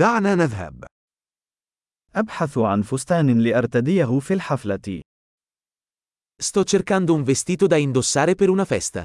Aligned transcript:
دعنا 0.00 0.34
نذهب. 0.34 0.84
أبحث 2.14 2.58
عن 2.58 2.82
فستان 2.82 3.40
لأرتديه 3.40 4.18
في 4.18 4.34
الحفلة. 4.34 5.02
Sto 6.42 6.64
cercando 6.64 7.12
un 7.12 7.22
vestito 7.22 7.66
da 7.66 7.76
indossare 7.76 8.34
per 8.34 8.48
una 8.48 8.64
festa. 8.64 9.04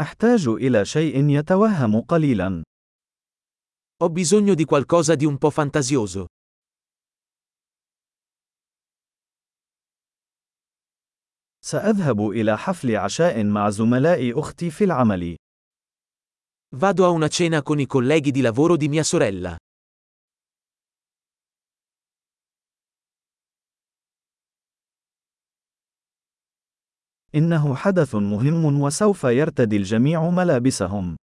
أحتاج 0.00 0.48
إلى 0.48 0.84
شيء 0.84 1.28
يتوهم 1.28 2.00
قليلا. 2.00 2.62
Ho 4.02 4.08
bisogno 4.08 4.54
di 4.54 4.64
qualcosa 4.64 5.14
di 5.14 5.26
un 5.26 5.38
po' 5.38 5.50
fantasioso. 5.50 6.26
سأذهب 11.70 12.28
إلى 12.28 12.58
حفل 12.58 12.96
عشاء 12.96 13.44
مع 13.44 13.70
زملاء 13.70 14.40
أختي 14.40 14.70
في 14.70 14.84
العمل. 14.84 15.36
Vado 16.76 17.04
a 17.04 17.10
una 17.10 17.28
cena 17.28 17.62
con 17.62 17.78
i 17.78 17.86
colleghi 17.86 18.30
di 18.32 18.40
lavoro 18.40 18.76
di 18.76 18.88
mia 18.88 19.04
sorella. 19.04 19.56
إنه 27.34 27.74
حدث 27.74 28.14
مهم 28.14 28.80
وسوف 28.80 29.24
يرتدي 29.24 29.76
الجميع 29.76 30.30
ملابسهم. 30.30 31.16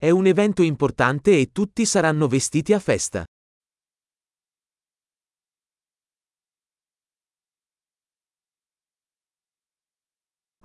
È 0.00 0.10
un 0.10 0.26
evento 0.26 0.62
importante 0.62 1.40
e 1.40 1.50
tutti 1.50 1.84
saranno 1.84 2.28
vestiti 2.28 2.72
a 2.72 2.78
festa. 2.78 3.24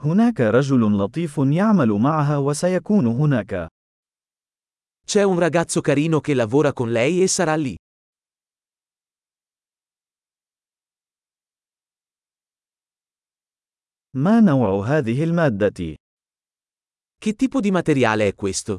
هناك 0.04 0.42
رجل 0.42 0.98
لطيف 0.98 1.38
يعمل 1.38 1.90
معها 1.92 2.38
وسيكون 2.38 3.08
هناك. 3.08 3.68
C'è 5.06 5.24
un 5.24 5.40
ragazzo 5.40 5.82
carino 5.82 6.20
che 6.22 6.34
lavora 6.34 6.74
con 6.74 6.92
lei 6.92 7.22
e 7.22 7.28
sarà 7.28 7.56
lì. 7.56 7.76
ما 14.16 14.40
نوع 14.40 14.88
هذه 14.88 15.24
المادة؟ 15.24 15.96
Che 17.18 17.34
tipo 17.34 17.60
di 17.60 17.72
materiale 17.72 18.28
è 18.28 18.36
questo? 18.36 18.78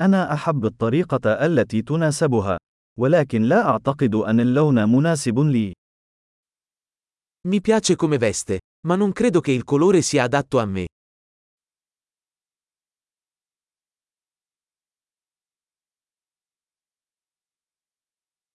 أنا 0.00 0.34
أحب 0.34 0.64
الطريقة 0.64 1.46
التي 1.46 1.82
تناسبها، 1.82 2.58
ولكن 2.98 3.42
لا 3.42 3.68
أعتقد 3.68 4.14
أن 4.14 4.40
اللون 4.40 4.88
مناسب 4.88 5.38
لي. 5.38 5.72
Mi 7.47 7.61
piace 7.61 7.95
come 7.95 8.17
veste, 8.17 8.59
ma 8.87 8.95
non 8.95 9.11
credo 9.13 9.39
che 9.41 9.51
il 9.51 9.63
colore 9.63 10.01
sia 10.01 10.23
adatto 10.23 10.59
a 10.59 10.65
me. 10.65 10.85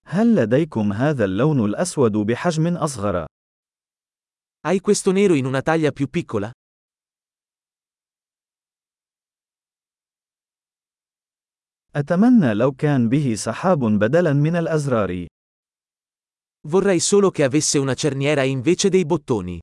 هل 0.04 0.34
لديكم 0.34 0.92
هذا 0.92 1.24
اللون 1.24 1.64
الأسود 1.64 2.12
بحجم 2.12 2.76
أصغر؟ 2.76 3.26
Hai 4.64 4.80
questo 4.80 5.10
nero 5.12 5.34
in 5.34 5.44
una 5.46 5.62
taglia 5.62 5.90
più 5.90 6.08
piccola? 6.08 6.50
أتمنى 11.96 12.54
لو 12.54 12.72
كان 12.72 13.08
به 13.08 13.34
سحاب 13.34 13.78
بدلاً 13.98 14.32
من 14.32 14.56
الأزرار. 14.56 15.26
Vorrei 16.68 17.00
solo 17.00 17.30
che 17.30 17.44
avesse 17.44 17.78
una 17.78 17.94
cerniera 17.94 18.42
invece 18.42 18.88
dei 18.88 19.04
bottoni. 19.04 19.58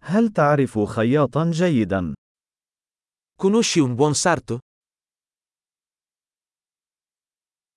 هل 0.00 0.28
تعرف 0.28 0.78
خياطاً 0.78 1.50
جيداً؟ 1.50 2.14
Conosci 3.36 3.80
un 3.80 3.94
buon 3.94 4.14
sarto? 4.14 4.58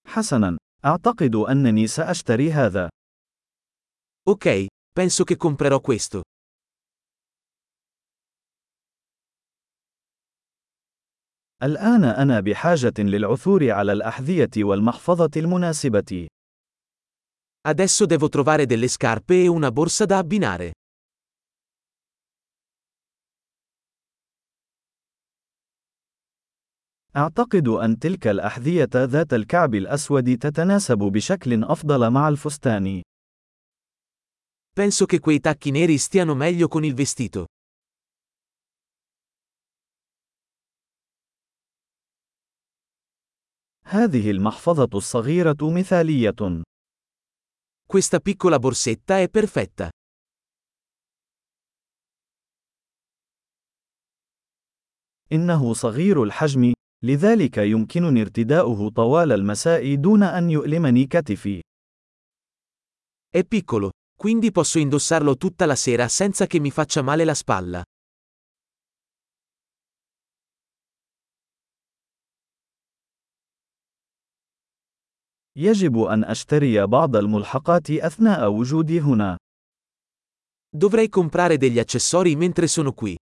حسناً، 0.08 0.58
أعتقد 0.86 1.36
أنني 1.36 1.88
سأشتري 1.88 2.52
هذا. 2.52 2.90
Ok, 4.30 4.66
penso 4.94 5.24
che 5.24 5.36
comprerò 5.38 5.80
questo. 5.80 6.22
الآن 11.63 12.05
أنا 12.05 12.41
بحاجة 12.41 12.93
للعثور 12.99 13.71
على 13.71 13.93
الأحذية 13.93 14.51
والمحفظة 14.57 15.31
المناسبة. 15.37 16.27
Adesso 17.69 18.07
devo 18.07 18.29
trovare 18.29 18.67
delle 18.67 18.89
scarpe 18.89 19.43
e 19.43 19.47
una 19.47 19.71
borsa 19.71 20.05
da 20.05 20.19
abbinare. 20.19 20.73
أعتقد 27.17 27.69
أن 27.69 27.99
تلك 27.99 28.27
الأحذية 28.27 28.89
ذات 28.95 29.33
الكعب 29.35 29.75
الأسود 29.75 30.39
تتناسب 30.39 30.99
بشكل 30.99 31.65
أفضل 31.65 32.11
مع 32.11 32.29
الفستان. 32.29 33.03
Penso 34.75 35.07
che 35.07 35.21
quei 35.21 35.39
tacchi 35.39 35.71
neri 35.71 35.99
stiano 35.99 36.35
meglio 36.35 36.69
con 36.69 36.85
il 36.85 36.95
vestito. 36.95 37.47
هذه 43.85 44.31
المحفظة 44.31 44.89
الصغيرة 44.95 45.57
مثالية. 45.63 46.63
Questa 47.87 48.21
piccola 48.21 48.59
borsetta 48.59 49.19
è 49.19 49.29
perfetta. 49.29 49.91
إنه 55.33 55.73
صغير 55.75 56.23
الحجم، 56.23 56.73
لذلك 57.05 57.59
يمكنني 57.59 58.23
ارتداؤه 58.23 58.91
طوال 58.91 59.33
المساء 59.33 59.95
دون 59.95 60.23
أن 60.23 60.51
يؤلمني 60.51 61.07
كتفي. 61.07 61.61
È 63.35 63.45
piccolo, 63.45 63.91
quindi 64.19 64.51
posso 64.53 64.79
indossarlo 64.79 65.37
tutta 65.37 65.67
la 65.67 65.75
sera 65.75 66.09
senza 66.09 66.47
che 66.47 66.61
mi 66.61 66.71
faccia 66.71 67.03
male 67.03 67.25
la 67.25 67.35
spalla. 67.35 67.83
يجب 75.58 76.00
أن 76.00 76.24
أشتري 76.24 76.86
بعض 76.86 77.16
الملحقات 77.16 77.90
أثناء 77.92 78.50
وجودي 78.52 79.00
هنا. 79.02 79.38
Dovrei 80.70 81.10
comprare 81.10 81.58
degli 81.58 81.80
accessori 81.80 82.36
mentre 82.36 82.68
sono 82.68 82.94
qui. 82.94 83.16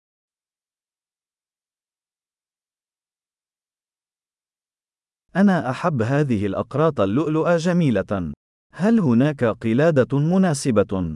أنا 5.36 5.70
أحب 5.70 6.02
هذه 6.02 6.46
الأقراط 6.46 7.00
اللؤلؤة 7.00 7.58
جميلة. 7.58 8.34
هل 8.74 9.00
هناك 9.00 9.44
قلادة 9.44 10.18
مناسبة؟ 10.20 11.16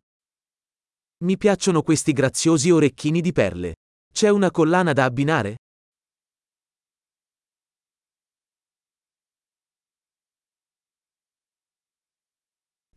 Mi 1.25 1.37
piacciono 1.37 1.81
questi 1.81 2.13
graziosi 2.13 2.69
orecchini 2.69 3.21
di 3.21 3.31
perle. 3.31 3.75
C'è 4.13 4.29
una 4.29 4.51
collana 4.51 4.93
da 4.93 5.05
abbinare? 5.05 5.55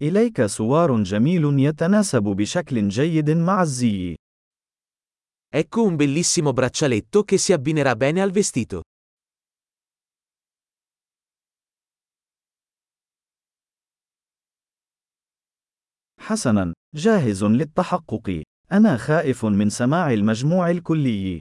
إليك 0.02 0.46
سوار 0.46 1.02
جميل 1.02 1.58
يتناسب 1.58 2.22
بشكل 2.22 2.88
جيد 2.88 3.30
مع 3.30 3.62
الزي. 3.62 4.16
Ecco 5.52 5.82
un 5.82 5.96
bellissimo 5.96 6.52
braccialetto 6.52 7.24
che 7.24 7.36
si 7.36 7.52
abbinerà 7.52 7.96
bene 7.96 8.22
al 8.22 8.30
vestito. 8.30 8.82
حسناً، 16.20 16.74
جاهز 16.94 17.44
للتحقق. 17.44 18.42
أنا 18.72 18.96
خائف 18.96 19.44
من 19.44 19.70
سماع 19.70 20.12
المجموع 20.12 20.70
الكلي. 20.70 21.38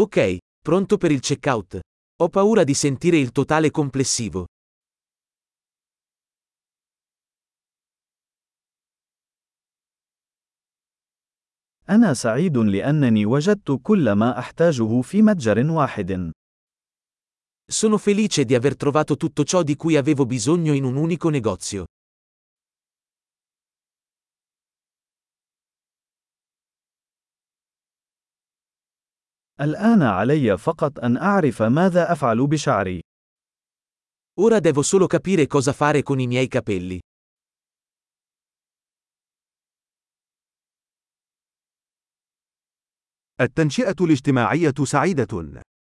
Ok, 0.00 0.36
pronto 0.64 0.96
per 0.96 1.10
il 1.10 1.20
checkout. 1.20 1.80
Ho 2.22 2.28
paura 2.28 2.64
di 2.64 2.74
sentire 2.74 3.18
il 3.18 3.32
totale 3.32 3.70
complessivo. 3.70 4.46
أنا 11.90 12.14
سعيد 12.14 12.56
لأنني 12.56 13.26
وجدت 13.26 13.80
كل 13.82 14.12
ما 14.12 14.38
أحتاجه 14.38 15.00
في 15.00 15.22
متجر 15.22 15.70
واحد. 15.70 16.32
Sono 17.70 17.98
felice 17.98 18.44
di 18.44 18.54
aver 18.54 18.76
trovato 18.76 19.16
tutto 19.16 19.44
ciò 19.44 19.62
di 19.62 19.76
cui 19.76 19.96
avevo 19.96 20.26
bisogno 20.26 20.72
in 20.72 20.84
un 20.84 20.96
unico 20.96 21.28
negozio. 21.28 21.84
الآن 29.60 30.02
علي 30.02 30.58
فقط 30.58 30.98
أن 30.98 31.16
أعرف 31.16 31.62
ماذا 31.62 32.12
أفعل 32.12 32.46
بشعري. 32.46 33.00
Ora 34.40 34.58
devo 34.60 34.82
solo 34.82 35.06
capire 35.06 35.46
cosa 35.46 35.72
fare 35.72 36.02
con 36.02 36.18
i 36.18 36.26
miei 36.26 36.48
capelli. 36.48 36.98
التنشئة 43.41 43.95
الاجتماعية 44.01 44.73
سعيدة. 44.83 45.64